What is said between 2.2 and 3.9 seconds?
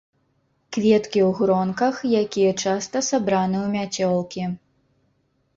якія часта сабраны ў